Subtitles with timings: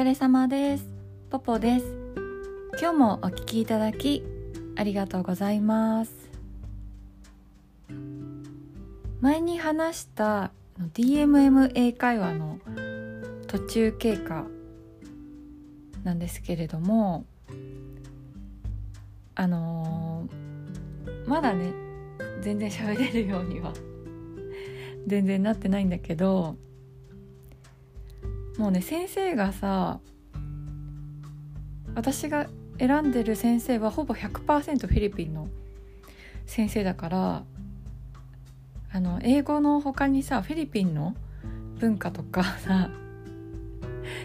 [0.00, 0.88] 疲れ様です。
[1.28, 1.84] ポポです。
[2.80, 4.24] 今日もお聞きいただき
[4.74, 6.30] ありがとうございます。
[9.20, 10.52] 前に話した
[10.94, 12.58] DMM 英会話の
[13.46, 14.46] 途中経過
[16.02, 17.26] なんですけれども
[19.34, 21.74] あのー、まだね
[22.40, 23.74] 全然喋れるようには
[25.06, 26.56] 全然なってないんだけど
[28.58, 30.00] もうね先生がさ
[31.94, 35.48] 私が選んでる先生はほぼ100%フィリピンの
[36.46, 37.44] 先生だから
[38.92, 41.14] あの英語の他にさフィリピンの
[41.78, 42.90] 文化とかさ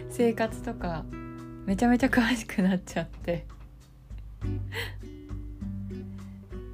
[0.10, 1.06] 生活とか
[1.66, 3.46] めちゃめちゃ詳しくなっちゃって。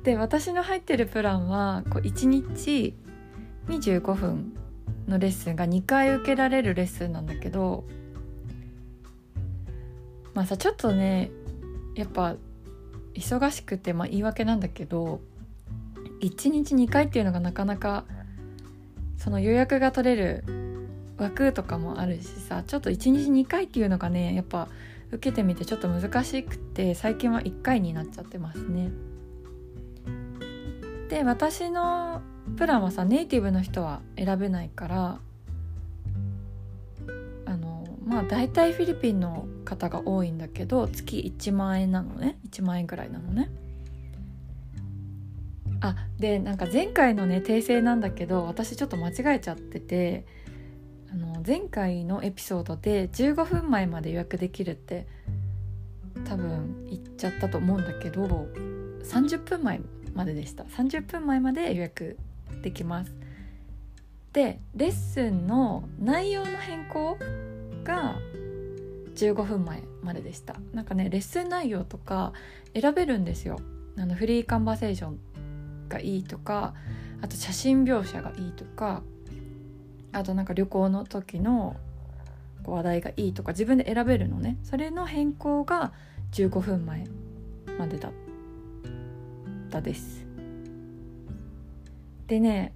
[0.03, 2.95] で私の入ってるプランはこう1日
[3.67, 4.53] 25分
[5.11, 7.83] のレッスンが2回受けられるレッスンなんだけど
[10.33, 11.29] まあさちょっとね
[11.95, 12.35] やっぱ
[13.13, 15.21] 忙しくてまあ言い訳なんだけど
[16.21, 18.05] 1日2回っていうのがなかなか
[19.17, 20.43] その予約が取れる
[21.17, 24.67] 枠とかもあるしさちょっと1日2回っていうのがねやっぱ
[25.11, 28.91] 受けてみてちょっと難しくて最近は1回になっちゃってますね。
[31.09, 32.21] で私の
[32.57, 35.19] プランはさネイティブの人は選べないから
[37.45, 43.49] あのまあ大体フィリピンの方が多いんだけど月1万円なのね1万円ぐらいなのね。
[45.83, 50.25] あでなんか前回のね訂正なんだけど私ちょっと間違えちゃってて
[51.11, 55.07] あの前回のエピソードで15分前まで予約できるって
[56.23, 58.47] 多分言っちゃったと思うんだけど
[59.03, 59.81] 30分前
[60.13, 62.17] まででした30分前まで予約
[62.61, 63.15] できます。
[64.33, 67.17] でレッスンの内容の変更
[67.83, 68.15] が
[69.15, 70.55] 15分前まででした。
[70.73, 72.33] なんかねレッスン内容とか
[72.73, 73.59] 選べるんですよ。
[73.97, 75.19] あのフリーカンバセーション
[75.89, 76.73] がいいとか
[77.21, 79.03] あと写真描写がいいとか
[80.13, 81.75] あとなんか旅行の時の
[82.65, 84.57] 話題がいいとか自分で選べるのね。
[84.63, 85.91] それの変更が
[86.31, 87.05] 15分前
[87.77, 88.11] までだっ
[89.69, 90.30] たです。
[92.31, 92.71] でね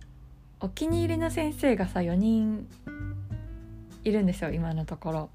[0.60, 2.68] お気に入りの先生がさ4人
[4.04, 5.30] いるんですよ今のところ。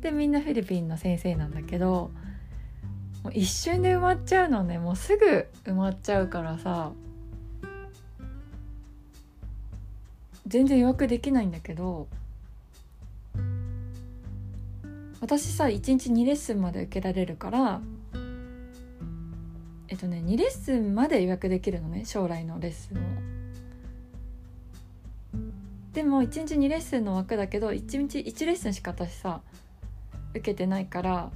[0.00, 2.12] でみんなフィリピンの先生なんだけど
[3.24, 6.92] もう一瞬で埋まっちゃうのねもうすぐ埋まっちゃうからさ
[10.46, 12.06] 全然予約できないんだけど
[15.20, 17.80] 私さ1日2レッスンまで受けられるから
[19.88, 23.00] えっとね2レッスンまで予約できるのね将来のレッスンを。
[25.92, 29.40] でも1日2レッスンの枠だけど1日1レッスンしか私さ
[30.30, 31.30] 受けてないから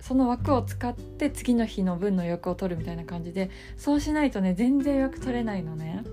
[0.00, 6.04] その枠を使って次の日の分の予約を取るみたいな感じでそうしないとね全然予約取れないのね。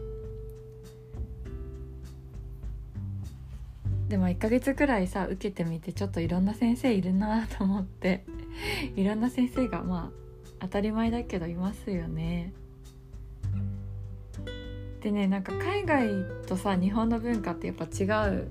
[4.07, 8.25] でも1ヶ月くらいさ受けてみてちょっといろんな先生いるなと思って
[8.95, 10.28] いろんな先生がまあ
[10.59, 12.53] 当たり前だけどいますよね。
[15.01, 16.09] でねなんか海外
[16.45, 18.03] とさ日本の文化ってやっぱ違
[18.35, 18.47] う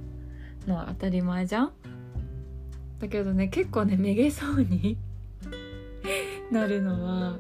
[0.66, 1.72] のは当たり前じゃん？
[3.00, 4.96] だけどね結構ねめげそうに
[6.50, 7.38] なるのは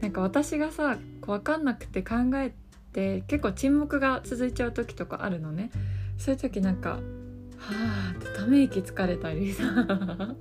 [0.00, 2.54] なんか私がさ分かんなくて考え
[2.92, 5.70] て結構沈黙が続いちゃう時とかあるのね。
[6.16, 9.64] そういう時なんかはあってため息疲れたりさ。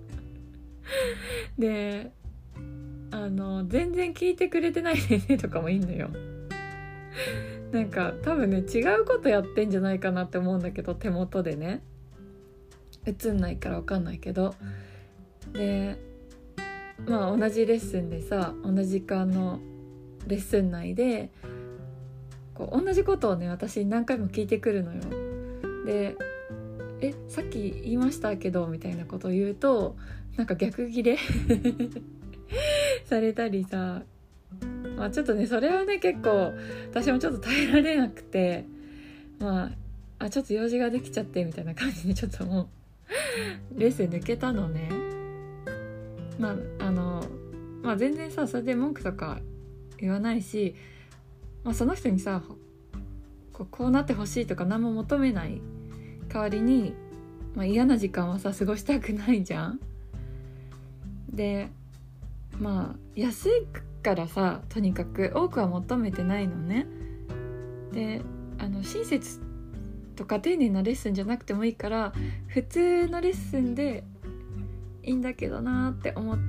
[1.59, 2.11] で
[3.11, 6.09] あの全然聞いてくれてない先生とかもいんのよ。
[7.71, 11.81] なんか多分ね違うことやってんじゃないかなって思うんだけど手元でね
[13.05, 14.55] 映んないから分かんないけど
[15.53, 15.97] で
[17.05, 19.59] まあ同じレッスンでさ同じ時間の
[20.27, 21.29] レッスン内で
[22.53, 25.01] こう同じことをね私何回も聞いてくるのよ。
[25.85, 26.15] で
[26.99, 29.95] 「えさっき言いましたけど」みたいなことを言うと
[30.35, 31.17] なんか逆ギレ
[33.07, 34.03] されたりさ。
[34.95, 36.53] まあちょっとねそれはね結構
[36.89, 38.65] 私もちょっと耐えられなくて。
[39.39, 39.71] まあ
[40.19, 42.69] あちょっと用事ができちゃってみたいな感じでちょっとも
[43.75, 44.89] うレッスン抜けたのね。
[46.39, 47.23] まああの
[47.83, 49.39] まあ全然さそれで文句とか
[49.99, 50.75] 言わないし、
[51.63, 52.41] まあ、その人にさ
[53.53, 55.61] こうなってほしいとか何も求めない
[56.29, 56.93] 代わりに、
[57.55, 59.79] まあ、嫌な時間はさ過ごしたくないじゃん。
[61.29, 61.69] で
[62.59, 63.67] まあ安い
[64.03, 66.87] からさとにかく多くは求めてないのね。
[67.91, 68.21] で
[68.57, 69.41] あの親切
[70.15, 72.13] とか丁寧なレッスンじゃなくてもいいから
[72.47, 74.03] 普通のレッスンで
[75.03, 76.39] いいんだけどなって思っ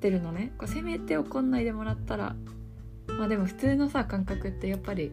[0.00, 0.52] てるのね。
[0.58, 2.34] こうせめて怒んないでもらったら。
[3.08, 5.12] まあでも普通のさ感覚ってやっぱり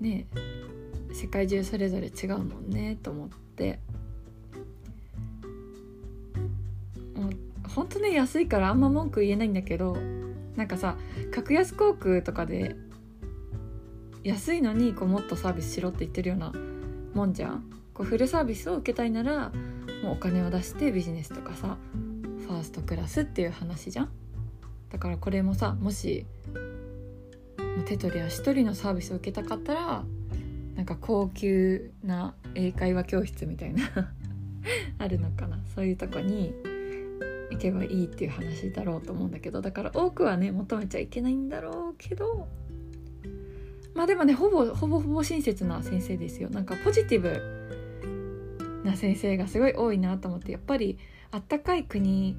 [0.00, 0.26] ね
[1.12, 3.80] 世界中それぞれ違うもんねと思って。
[7.78, 9.96] ほんとね安いからあんま文句言えないんだけど
[10.56, 10.96] なんかさ
[11.30, 12.74] 格安航空とかで
[14.24, 16.52] 安いのにこうもっとサービスしろって言ってるような
[17.14, 17.62] もんじゃん。
[17.94, 19.52] こうフルサービスを受けたいなら
[20.02, 21.76] もうお金を出してビジネスとかさ
[22.48, 24.10] ファーストクラスっていう話じゃん。
[24.90, 26.26] だからこれもさもし
[27.86, 30.04] 手取り足取りのサービスを受けたかったら
[30.74, 33.84] なんか高級な英会話教室みたいな
[34.98, 35.60] あるのかな。
[35.76, 36.52] そういうとこに
[37.50, 42.48] 行けばいいっていう話だろうと思うんだけどだから多くはね求めちゃいけないんだろうけど
[43.94, 46.50] まあでもねほぼほぼほぼ親切な先生ですよ。
[46.50, 47.42] なんかポジティブ
[48.84, 50.98] な先生がすごい多いなと思ってやっぱり
[51.30, 52.36] あったかい国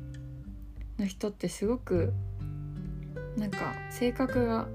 [0.98, 2.14] の人ってすごく
[3.38, 4.68] なんか性格が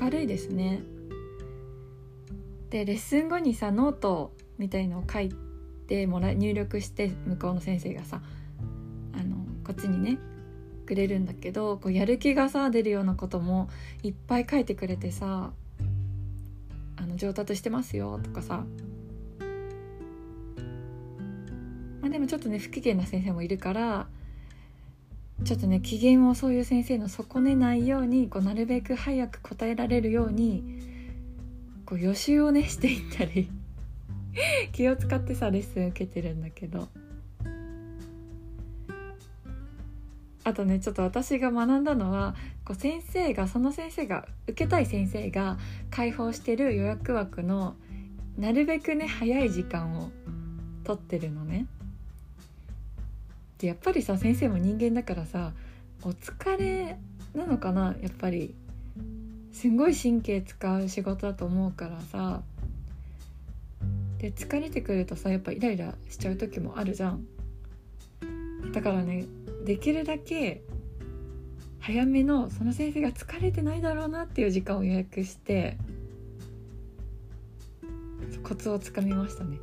[0.00, 0.82] 明るいですね。
[2.70, 5.30] でレッスン後にさノートみたいのを書い
[5.86, 8.22] てもら入力して向こうの先生がさ
[9.64, 10.18] こっちにね
[10.86, 13.68] くれるんだけどこうやる気がさ出るようなことも
[14.02, 15.52] いっぱい書いてくれてさ
[16.96, 18.64] あの上達してますよとかさ。
[22.00, 24.06] まあでもちょっとね不機嫌な先生もいるから
[25.42, 30.62] ちょっとね機嫌をそういう先生の損ねないようにこうなるべく早く答えられるように
[31.86, 33.50] こう予習をねしていったり
[34.72, 36.88] 気を使ってさレッスン受けてるんだけど。
[40.44, 45.58] あとねちょっと私が学んだのはこう先生がその先生が受けたい先生が
[45.90, 47.74] 開放してる予約枠の
[48.38, 50.10] なるべくね早い時間を
[50.84, 51.66] 取ってるのね。
[53.58, 55.52] でやっぱりさ先生も人間だからさ
[56.02, 56.98] お疲れ
[57.34, 58.54] なのかなやっぱり。
[59.54, 62.42] すんごい神経使う仕事だと思うからさ。
[64.18, 67.24] で疲れてくるとさやっぱイライラしちゃう時もあるじゃん。
[68.74, 69.24] だからね
[69.64, 70.62] できるだけ
[71.78, 75.78] 早めのその先生が疲れてないだろうなっていう時間を予約して
[78.42, 79.58] コツをつかみましたね。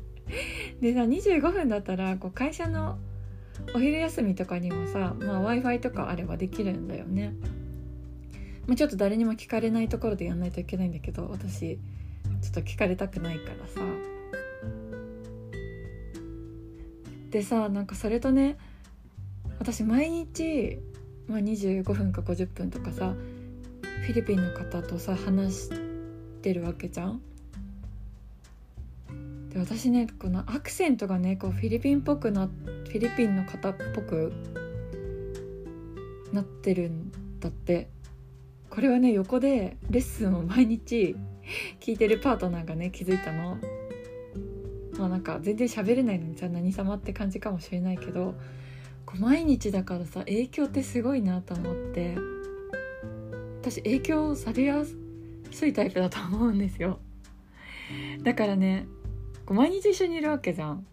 [0.80, 2.98] でさ25分だったらこう会社の
[3.74, 7.34] お昼休みとかにもさ、まあ、w i f i とかあればできるんだよね、
[8.66, 11.76] まあ、ちょっと誰にも聞かれないところでやんないといけないんだけど私
[12.40, 13.80] ちょっと聞かれたくないからさ。
[17.30, 18.56] でさなんかそれとね
[19.58, 20.78] 私毎日、
[21.28, 23.14] まあ、25分か50分とかさ
[24.02, 25.70] フィリピンの方とさ話し
[26.42, 27.20] てるわけじゃん。
[29.50, 34.32] で私ねこのアクセントがねこうフィリピンっぽくなフィリピンの方っぽく
[36.32, 37.88] なってるんだって。
[38.70, 41.16] これはね横でレッスンを毎日
[41.80, 43.58] 聞いてるパートナーがね気づいたの。
[45.00, 48.34] まあなんか全然喋れないのにさ何様って感じかもしれないけど
[49.04, 52.16] こう毎日だからさ影響ってすごいなと思って。
[53.60, 54.82] 私影響されや
[55.52, 56.98] すいタイプだと思うんですよ。
[58.22, 58.86] だからね
[59.48, 60.86] 毎日一緒にいるわけじゃん。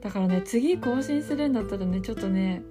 [0.00, 2.62] だからね次更新するんだったらねちょっとね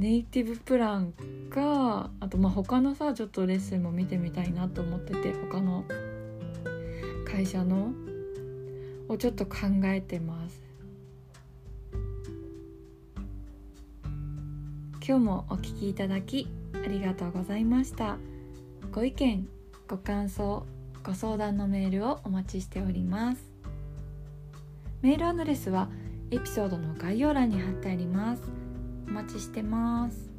[0.00, 1.12] ネイティブプラン
[1.50, 5.84] かあとまあ他のさちょっとレッスンも見てみたいなと思ってて他の
[7.30, 7.92] 会社の
[9.10, 10.60] をちょっと考えてます。
[15.04, 16.46] 今日もお聞きいただき
[16.84, 18.18] ありがとうございました。
[18.92, 19.48] ご意見
[19.88, 20.64] ご感想
[21.02, 23.50] ご相談のメールをお待ちしております。
[25.02, 25.88] メールアドレスは
[26.30, 28.42] エピソードの概要欄に貼ってあります。
[29.08, 30.29] お待ちしてます。